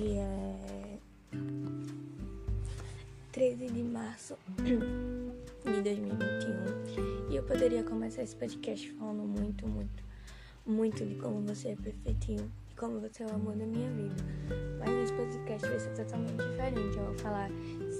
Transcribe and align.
É 0.00 0.98
13 3.32 3.66
de 3.66 3.82
março 3.82 4.38
de 4.62 5.82
2021 5.82 7.32
e 7.32 7.34
eu 7.34 7.42
poderia 7.42 7.82
começar 7.82 8.22
esse 8.22 8.36
podcast 8.36 8.92
falando 8.92 9.24
muito, 9.24 9.66
muito, 9.66 10.04
muito 10.64 11.04
de 11.04 11.16
como 11.16 11.40
você 11.40 11.70
é 11.70 11.76
perfeitinho 11.76 12.48
e 12.70 12.74
como 12.76 13.00
você 13.00 13.24
é 13.24 13.26
o 13.26 13.34
amor 13.34 13.56
da 13.56 13.66
minha 13.66 13.90
vida. 13.90 14.14
Mas 14.78 14.88
nesse 14.88 15.12
podcast 15.14 15.68
vai 15.68 15.80
ser 15.80 15.94
totalmente 15.96 16.36
diferente. 16.36 16.96
Eu 16.96 17.04
vou 17.06 17.18
falar 17.18 17.50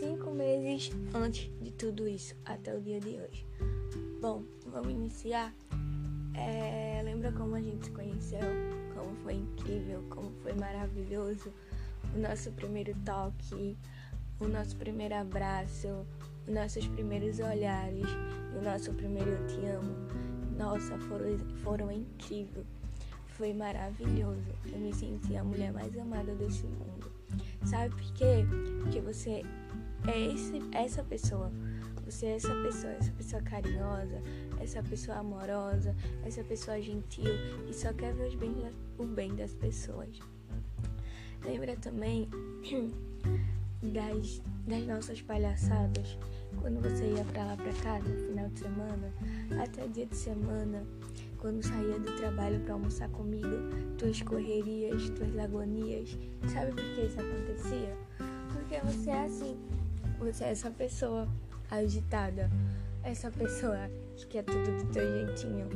cinco 0.00 0.30
meses 0.30 0.90
antes 1.12 1.50
de 1.60 1.72
tudo 1.72 2.08
isso, 2.08 2.34
até 2.46 2.74
o 2.74 2.80
dia 2.80 3.00
de 3.00 3.20
hoje. 3.20 3.46
Bom, 4.18 4.44
vamos 4.66 4.90
iniciar. 4.90 5.54
É, 6.34 7.02
lembra 7.04 7.32
como 7.32 7.54
a 7.54 7.60
gente 7.60 7.84
se 7.84 7.90
conheceu? 7.90 8.40
Como 8.94 9.14
foi 9.16 9.34
incrível, 9.34 10.02
como 10.08 10.32
foi 10.42 10.54
maravilhoso 10.54 11.52
o 12.14 12.18
nosso 12.18 12.50
primeiro 12.52 12.94
toque, 13.04 13.76
o 14.40 14.48
nosso 14.48 14.76
primeiro 14.76 15.14
abraço, 15.14 16.06
os 16.46 16.54
nossos 16.54 16.86
primeiros 16.88 17.38
olhares 17.38 18.06
e 18.52 18.58
o 18.58 18.62
nosso 18.62 18.92
primeiro 18.92 19.30
eu 19.30 19.46
te 19.46 19.66
amo. 19.66 19.94
Nossa, 20.58 20.98
foram, 20.98 21.38
foram 21.62 21.92
incríveis. 21.92 22.66
Foi 23.26 23.52
maravilhoso. 23.54 24.52
Eu 24.70 24.78
me 24.78 24.92
senti 24.92 25.36
a 25.36 25.42
mulher 25.42 25.72
mais 25.72 25.96
amada 25.98 26.34
desse 26.34 26.64
mundo. 26.64 27.10
Sabe 27.64 27.90
por 27.90 28.12
quê? 28.12 28.44
Porque 28.82 29.00
você 29.00 29.42
é 30.06 30.20
esse, 30.32 30.60
essa 30.72 31.02
pessoa. 31.02 31.50
Você 32.04 32.26
é 32.26 32.36
essa 32.36 32.54
pessoa, 32.62 32.92
essa 32.92 33.12
pessoa 33.12 33.42
carinhosa, 33.42 34.20
essa 34.60 34.82
pessoa 34.82 35.18
amorosa, 35.18 35.94
essa 36.26 36.42
pessoa 36.44 36.80
gentil 36.80 37.32
e 37.68 37.72
só 37.72 37.92
quer 37.92 38.12
ver 38.12 38.36
o 38.98 39.06
bem 39.06 39.34
das 39.34 39.54
pessoas. 39.54 40.18
Lembra 41.44 41.76
também 41.76 42.28
das, 43.82 44.40
das 44.66 44.86
nossas 44.86 45.20
palhaçadas 45.22 46.16
quando 46.60 46.80
você 46.80 47.12
ia 47.12 47.24
pra 47.24 47.44
lá 47.44 47.56
pra 47.56 47.72
cá 47.82 47.98
no 47.98 48.28
final 48.28 48.48
de 48.50 48.60
semana, 48.60 49.12
até 49.62 49.86
dia 49.88 50.06
de 50.06 50.16
semana, 50.16 50.84
quando 51.38 51.62
saía 51.62 51.98
do 51.98 52.16
trabalho 52.16 52.60
para 52.60 52.74
almoçar 52.74 53.08
comigo, 53.08 53.48
tuas 53.98 54.22
correrias, 54.22 55.10
tuas 55.10 55.34
lagonias. 55.34 56.16
Sabe 56.52 56.72
por 56.72 56.84
que 56.84 57.00
isso 57.02 57.20
acontecia? 57.20 57.96
Porque 58.52 58.78
você 58.80 59.10
é 59.10 59.24
assim. 59.24 59.56
Você 60.20 60.44
é 60.44 60.50
essa 60.50 60.70
pessoa 60.70 61.28
agitada, 61.68 62.48
essa 63.02 63.28
pessoa 63.28 63.90
que 64.16 64.26
quer 64.26 64.44
tudo 64.44 64.84
do 64.84 64.92
teu 64.92 65.26
jeitinho, 65.26 65.68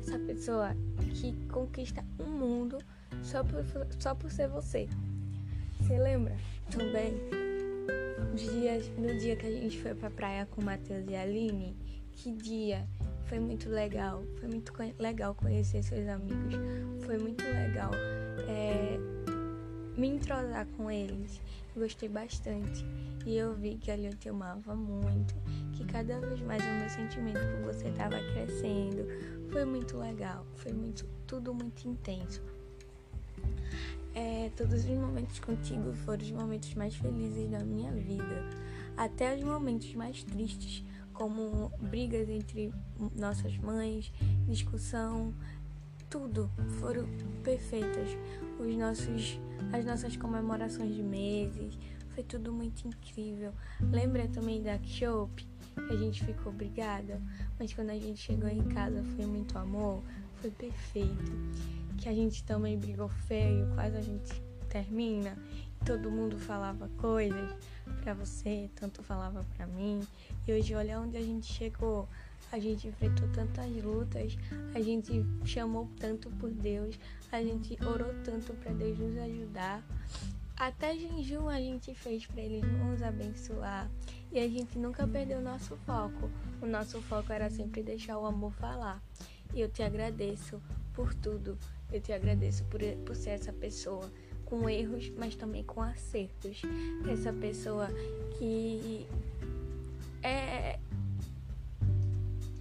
essa 0.00 0.18
pessoa 0.20 0.74
que 1.14 1.34
conquista 1.48 2.02
um 2.18 2.30
mundo 2.30 2.78
só 3.22 3.44
por, 3.44 3.62
só 3.98 4.14
por 4.14 4.30
ser 4.30 4.48
você. 4.48 4.88
Você 5.90 5.98
lembra 5.98 6.36
também 6.70 7.12
dias, 8.36 8.88
no 8.96 9.18
dia 9.18 9.34
que 9.34 9.44
a 9.44 9.50
gente 9.50 9.76
foi 9.82 9.92
pra 9.92 10.08
praia 10.08 10.46
com 10.46 10.60
o 10.60 10.64
Matheus 10.64 11.04
e 11.08 11.16
a 11.16 11.22
Aline? 11.22 11.76
Que 12.12 12.30
dia! 12.30 12.86
Foi 13.24 13.40
muito 13.40 13.68
legal, 13.68 14.22
foi 14.38 14.48
muito 14.48 14.72
legal 15.00 15.34
conhecer 15.34 15.82
seus 15.82 16.06
amigos, 16.06 16.54
foi 17.04 17.18
muito 17.18 17.42
legal 17.42 17.90
é, 18.48 18.98
me 19.98 20.10
entrosar 20.10 20.64
com 20.76 20.88
eles. 20.88 21.40
Gostei 21.74 22.08
bastante 22.08 22.84
e 23.26 23.36
eu 23.36 23.52
vi 23.56 23.74
que 23.76 23.90
ali 23.90 24.06
eu 24.06 24.14
te 24.14 24.28
amava 24.28 24.76
muito, 24.76 25.34
que 25.72 25.84
cada 25.86 26.20
vez 26.20 26.40
mais 26.42 26.62
o 26.62 26.68
meu 26.68 26.88
sentimento 26.88 27.40
por 27.40 27.74
você 27.74 27.88
estava 27.88 28.16
crescendo. 28.32 29.08
Foi 29.50 29.64
muito 29.64 29.98
legal, 29.98 30.46
foi 30.54 30.72
muito 30.72 31.04
tudo 31.26 31.52
muito 31.52 31.88
intenso. 31.88 32.40
É, 34.14 34.50
todos 34.56 34.84
os 34.84 34.90
momentos 34.90 35.38
contigo 35.38 35.92
foram 36.04 36.22
os 36.22 36.30
momentos 36.32 36.74
mais 36.74 36.94
felizes 36.96 37.48
da 37.48 37.60
minha 37.60 37.92
vida, 37.92 38.44
até 38.96 39.36
os 39.36 39.42
momentos 39.42 39.94
mais 39.94 40.22
tristes, 40.24 40.84
como 41.12 41.70
brigas 41.80 42.28
entre 42.28 42.72
nossas 43.14 43.56
mães, 43.58 44.12
discussão, 44.48 45.32
tudo 46.08 46.50
foram 46.80 47.06
perfeitas. 47.44 48.08
Os 48.58 48.76
nossos, 48.76 49.38
as 49.72 49.84
nossas 49.84 50.16
comemorações 50.16 50.94
de 50.94 51.02
meses, 51.02 51.78
foi 52.14 52.24
tudo 52.24 52.52
muito 52.52 52.86
incrível. 52.86 53.52
Lembra 53.80 54.26
também 54.28 54.60
da 54.62 54.78
Shop? 54.82 55.48
Que 55.74 55.94
a 55.94 55.96
gente 55.96 56.24
ficou 56.24 56.52
brigada, 56.52 57.22
mas 57.58 57.72
quando 57.72 57.90
a 57.90 57.98
gente 57.98 58.20
chegou 58.20 58.48
em 58.48 58.64
casa 58.68 59.02
foi 59.16 59.24
muito 59.24 59.56
amor, 59.56 60.02
foi 60.40 60.50
perfeito. 60.50 61.32
Que 62.00 62.08
a 62.08 62.14
gente 62.14 62.42
também 62.44 62.78
brigou 62.78 63.08
feio, 63.08 63.70
quase 63.74 63.96
a 63.96 64.00
gente 64.00 64.42
termina. 64.70 65.36
Todo 65.84 66.10
mundo 66.10 66.38
falava 66.38 66.88
coisas 66.96 67.54
para 68.02 68.14
você, 68.14 68.70
tanto 68.74 69.02
falava 69.02 69.44
para 69.56 69.66
mim. 69.66 70.00
E 70.48 70.52
hoje 70.52 70.74
olha 70.74 70.98
onde 70.98 71.16
a 71.16 71.22
gente 71.22 71.46
chegou. 71.46 72.08
A 72.50 72.58
gente 72.58 72.88
enfrentou 72.88 73.28
tantas 73.28 73.70
lutas, 73.84 74.36
a 74.74 74.80
gente 74.80 75.24
chamou 75.44 75.88
tanto 76.00 76.28
por 76.30 76.50
Deus, 76.50 76.98
a 77.30 77.40
gente 77.40 77.78
orou 77.84 78.12
tanto 78.24 78.52
para 78.54 78.72
Deus 78.72 78.98
nos 78.98 79.16
ajudar. 79.18 79.84
Até 80.56 80.96
jejum 80.96 81.48
a 81.48 81.58
gente 81.58 81.94
fez 81.94 82.26
para 82.26 82.42
Ele 82.42 82.60
nos 82.60 83.02
abençoar. 83.02 83.88
E 84.32 84.38
a 84.38 84.48
gente 84.48 84.78
nunca 84.78 85.06
perdeu 85.06 85.38
o 85.38 85.42
nosso 85.42 85.76
foco. 85.86 86.30
O 86.60 86.66
nosso 86.66 87.00
foco 87.02 87.32
era 87.32 87.48
sempre 87.50 87.82
deixar 87.82 88.18
o 88.18 88.26
amor 88.26 88.52
falar. 88.52 89.02
E 89.54 89.60
eu 89.60 89.68
te 89.68 89.82
agradeço 89.82 90.60
por 91.00 91.14
tudo. 91.14 91.58
Eu 91.90 91.98
te 91.98 92.12
agradeço 92.12 92.62
por, 92.64 92.80
por 93.06 93.16
ser 93.16 93.30
essa 93.30 93.52
pessoa 93.54 94.12
com 94.44 94.68
erros, 94.68 95.10
mas 95.16 95.34
também 95.34 95.64
com 95.64 95.80
acertos. 95.80 96.60
Essa 97.10 97.32
pessoa 97.32 97.88
que 98.36 99.06
é 100.22 100.78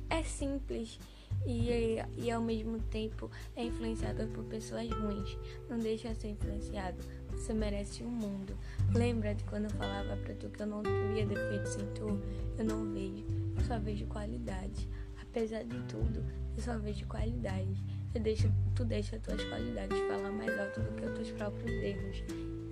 é 0.09 0.23
simples 0.23 0.97
e, 1.45 1.97
e 2.17 2.31
ao 2.31 2.41
mesmo 2.41 2.79
tempo 2.79 3.29
é 3.57 3.65
influenciado 3.65 4.25
por 4.27 4.45
pessoas 4.45 4.89
ruins. 4.89 5.37
Não 5.69 5.77
deixa 5.77 6.15
ser 6.15 6.29
influenciado. 6.29 6.97
Você 7.31 7.53
merece 7.53 8.03
o 8.03 8.07
um 8.07 8.09
mundo. 8.09 8.57
Lembra 8.95 9.35
de 9.35 9.43
quando 9.43 9.65
eu 9.65 9.69
falava 9.71 10.15
pra 10.15 10.33
tu 10.35 10.49
que 10.49 10.61
eu 10.61 10.67
não 10.67 10.81
via 10.81 11.25
defeitos 11.25 11.75
em 11.75 11.85
tu? 11.93 12.21
Eu 12.57 12.65
não 12.65 12.91
vejo, 12.93 13.25
eu 13.57 13.65
só 13.65 13.77
vejo 13.77 14.05
qualidade. 14.07 14.87
Apesar 15.21 15.63
de 15.63 15.79
tudo, 15.83 16.25
eu 16.55 16.63
só 16.63 16.77
vejo 16.79 17.05
qualidade. 17.05 17.98
Eu 18.13 18.21
deixo, 18.21 18.51
tu 18.75 18.83
deixa 18.83 19.17
as 19.17 19.21
tuas 19.21 19.43
qualidades 19.43 19.97
falar 20.07 20.31
mais 20.31 20.59
alto 20.59 20.81
do 20.81 20.91
que 20.93 21.05
os 21.05 21.13
teus 21.13 21.31
próprios 21.31 21.71
erros. 21.71 22.23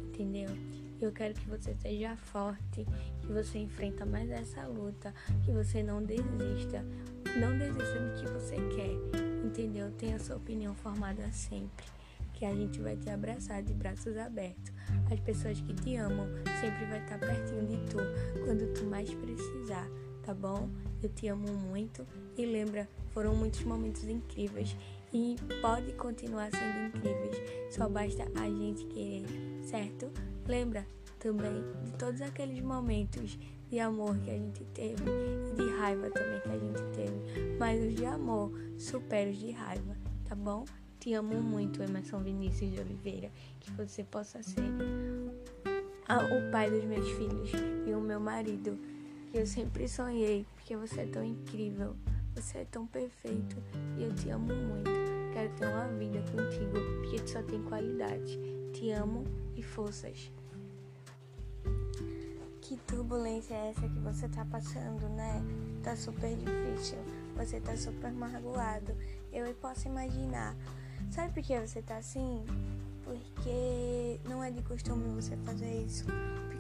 Entendeu? 0.08 0.50
Eu 1.00 1.12
quero 1.12 1.36
que 1.36 1.48
você 1.48 1.76
seja 1.76 2.16
forte, 2.16 2.88
que 3.22 3.28
você 3.32 3.60
enfrenta 3.60 4.04
mais 4.04 4.32
essa 4.32 4.66
luta, 4.66 5.14
que 5.46 5.52
você 5.52 5.84
não 5.84 6.02
desista. 6.02 6.84
Não 7.40 7.56
desista 7.56 8.00
do 8.00 8.20
que 8.20 8.26
você 8.34 8.56
quer, 8.76 9.46
entendeu? 9.46 9.92
Tenha 9.92 10.18
sua 10.18 10.38
opinião 10.38 10.74
formada 10.74 11.32
sempre. 11.32 11.86
Que 12.34 12.46
a 12.46 12.56
gente 12.56 12.80
vai 12.80 12.96
te 12.96 13.12
abraçar 13.12 13.62
de 13.62 13.76
braços 13.76 14.18
abertos. 14.18 14.74
As 15.12 15.20
pessoas 15.20 15.62
que 15.62 15.74
te 15.76 15.96
amam 15.98 16.28
sempre 16.60 16.86
vai 16.86 17.00
estar 17.00 17.20
pertinho 17.20 17.68
de 17.68 17.78
tu 17.92 17.98
quando 18.44 18.74
tu 18.74 18.86
mais 18.86 19.14
precisar, 19.14 19.88
tá 20.24 20.34
bom? 20.34 20.68
Eu 21.04 21.10
te 21.10 21.28
amo 21.28 21.48
muito 21.54 22.08
e 22.36 22.44
lembra, 22.44 22.90
foram 23.14 23.36
muitos 23.36 23.62
momentos 23.64 24.04
incríveis 24.06 24.76
e 25.14 25.36
pode 25.62 25.94
continuar 25.94 26.50
sendo 26.52 26.88
incríveis. 26.88 27.38
Só 27.70 27.88
basta 27.88 28.24
a 28.36 28.46
gente 28.46 28.86
querer, 28.86 29.26
certo? 29.62 30.12
Lembra 30.48 30.86
também 31.20 31.64
de 31.84 31.92
todos 31.94 32.22
aqueles 32.22 32.62
momentos 32.62 33.38
de 33.70 33.80
amor 33.80 34.18
que 34.20 34.30
a 34.30 34.38
gente 34.38 34.64
teve 34.74 35.04
e 35.04 35.56
de 35.56 35.70
raiva 35.78 36.10
também 36.10 36.40
que 36.42 36.50
a 36.50 36.58
gente 36.58 36.84
teve. 36.96 37.58
Mas 37.60 37.84
os 37.86 37.96
de 37.96 38.06
amor 38.06 38.52
superam 38.78 39.32
os 39.32 39.38
de 39.38 39.52
raiva, 39.52 39.98
tá 40.26 40.36
bom? 40.36 40.66
Te 41.00 41.14
amo 41.14 41.42
muito, 41.42 41.82
Emerson 41.82 42.22
Vinícius 42.22 42.72
de 42.72 42.80
Oliveira. 42.80 43.32
Que 43.60 43.72
você 43.72 44.04
possa 44.04 44.42
ser 44.42 44.62
o 46.10 46.52
pai 46.52 46.70
dos 46.70 46.84
meus 46.86 47.10
filhos 47.12 47.52
e 47.86 47.94
o 47.94 48.02
meu 48.02 48.20
marido. 48.20 48.78
Que 49.32 49.40
eu 49.40 49.46
sempre 49.46 49.88
sonhei, 49.88 50.46
porque 50.56 50.76
você 50.76 51.02
é 51.02 51.06
tão 51.06 51.24
incrível. 51.24 51.96
Você 52.38 52.60
é 52.60 52.66
tão 52.66 52.86
perfeito 52.86 53.58
e 53.98 54.04
eu 54.04 54.14
te 54.14 54.30
amo 54.30 54.54
muito. 54.54 54.92
Quero 55.34 55.52
ter 55.56 55.66
uma 55.66 55.88
vida 55.88 56.20
contigo, 56.32 56.78
porque 57.02 57.20
tu 57.20 57.32
só 57.32 57.42
tem 57.42 57.64
qualidade. 57.64 58.40
Te 58.74 58.92
amo 58.92 59.24
e 59.56 59.64
forças. 59.64 60.32
Que 62.62 62.78
turbulência 62.86 63.56
é 63.56 63.70
essa 63.72 63.90
que 63.90 64.00
você 64.02 64.30
tá 64.30 64.46
passando, 64.46 65.10
né? 65.10 65.42
Tá 65.82 65.96
super 65.96 66.36
difícil. 66.36 67.00
Você 67.36 67.60
tá 67.60 67.76
super 67.76 68.12
magoado. 68.12 68.96
Eu 69.34 69.52
posso 69.56 69.88
imaginar. 69.88 70.56
Sabe 71.10 71.34
por 71.34 71.42
que 71.42 71.60
você 71.60 71.82
tá 71.82 71.98
assim? 71.98 72.46
porque 73.08 74.20
não 74.26 74.44
é 74.44 74.52
de 74.52 74.62
costume 74.62 75.16
você 75.16 75.38
fazer 75.38 75.84
isso. 75.84 76.06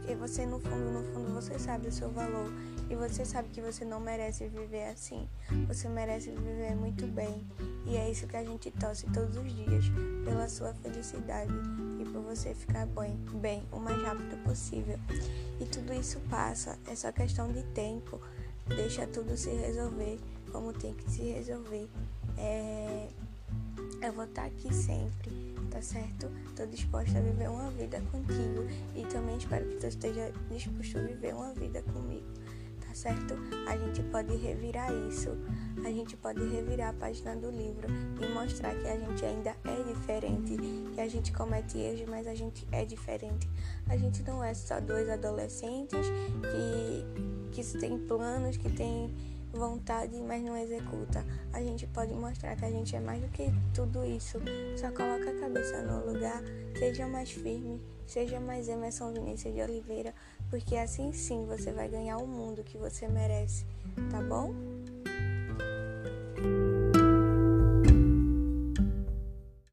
Porque 0.07 0.21
você, 0.21 0.45
no 0.45 0.57
fundo, 0.57 0.89
no 0.89 1.04
fundo, 1.12 1.33
você 1.33 1.59
sabe 1.59 1.89
o 1.89 1.92
seu 1.92 2.09
valor 2.09 2.50
e 2.89 2.95
você 2.95 3.25
sabe 3.25 3.50
que 3.50 3.59
você 3.59 3.83
não 3.83 4.00
merece 4.00 4.48
viver 4.48 4.86
assim. 4.86 5.27
Você 5.68 5.89
merece 5.89 6.31
viver 6.31 6.77
muito 6.77 7.06
bem. 7.07 7.45
E 7.86 7.98
é 7.98 8.09
isso 8.09 8.25
que 8.25 8.38
a 8.38 8.44
gente 8.45 8.71
torce 8.71 9.06
todos 9.07 9.36
os 9.36 9.54
dias, 9.54 9.83
pela 10.24 10.48
sua 10.48 10.74
felicidade 10.75 11.51
e 12.00 12.06
por 12.06 12.21
você 12.21 12.56
ficar 12.56 12.86
bem, 12.86 13.18
bem 13.42 13.63
o 13.69 13.80
mais 13.80 14.01
rápido 14.01 14.42
possível. 14.45 14.98
E 15.59 15.65
tudo 15.65 15.92
isso 15.92 16.21
passa, 16.30 16.80
é 16.88 16.95
só 16.95 17.12
questão 17.12 17.51
de 17.51 17.63
tempo. 17.74 18.21
Deixa 18.65 19.06
tudo 19.07 19.36
se 19.36 19.50
resolver 19.50 20.21
como 20.53 20.71
tem 20.71 20.94
que 20.94 21.12
se 21.12 21.24
resolver. 21.24 21.89
É... 22.38 23.10
Eu 24.01 24.13
vou 24.13 24.24
estar 24.24 24.45
aqui 24.45 24.74
sempre, 24.74 25.46
tá 25.77 25.81
certo? 25.83 26.27
Tô 26.56 26.65
disposta 26.65 27.19
a 27.19 27.21
viver 27.21 27.47
uma 27.47 27.69
vida 27.69 28.01
contigo 28.12 28.65
e 28.95 29.06
também 29.06 29.38
espero 29.38 29.63
que 29.68 29.75
tu 29.75 29.85
esteja 29.85 30.33
disposto 30.50 30.97
a 30.97 31.01
viver 31.01 31.35
uma 31.35 31.53
vida 31.53 31.83
comigo 31.83 32.25
certo? 32.97 33.35
A 33.68 33.77
gente 33.77 34.01
pode 34.03 34.35
revirar 34.35 34.91
isso, 35.07 35.29
a 35.85 35.91
gente 35.91 36.18
pode 36.18 36.44
revirar 36.50 36.89
a 36.89 36.94
página 36.94 37.35
do 37.35 37.51
livro 37.51 37.88
e 38.19 38.33
mostrar 38.33 38.74
que 38.74 38.88
a 38.88 38.97
gente 38.97 39.24
ainda 39.24 39.56
é 39.63 39.83
diferente, 39.83 40.57
que 40.95 41.00
a 41.00 41.07
gente 41.07 41.31
comete 41.31 41.77
erros, 41.77 42.09
mas 42.09 42.25
a 42.25 42.33
gente 42.33 42.68
é 42.71 42.83
diferente. 42.83 43.47
A 43.88 43.95
gente 43.95 44.24
não 44.24 44.44
é 44.44 44.53
só 44.56 44.79
dois 44.79 45.07
adolescentes 45.09 46.07
que, 46.41 47.62
que 47.62 47.77
têm 47.77 48.00
planos, 48.00 48.57
que 48.57 48.69
têm 48.71 49.13
vontade, 49.57 50.15
mas 50.21 50.44
não 50.44 50.56
executa. 50.56 51.25
A 51.51 51.62
gente 51.62 51.86
pode 51.88 52.13
mostrar 52.13 52.56
que 52.56 52.65
a 52.65 52.69
gente 52.69 52.95
é 52.95 53.00
mais 53.00 53.21
do 53.21 53.27
que 53.30 53.51
tudo 53.74 54.06
isso. 54.06 54.39
Só 54.77 54.92
coloca 54.92 55.30
a 55.30 55.39
cabeça 55.39 55.81
no 55.81 56.06
lugar, 56.12 56.42
seja 56.77 57.07
mais 57.07 57.31
firme, 57.31 57.81
seja 58.06 58.39
mais 58.39 58.69
Emerson 58.69 59.12
Vinícius 59.12 59.54
de 59.54 59.62
Oliveira, 59.62 60.13
porque 60.50 60.75
assim 60.75 61.12
sim 61.12 61.45
você 61.45 61.71
vai 61.71 61.89
ganhar 61.89 62.18
o 62.18 62.27
mundo 62.27 62.63
que 62.63 62.77
você 62.77 63.07
merece, 63.07 63.65
tá 64.12 64.21
bom? 64.21 64.54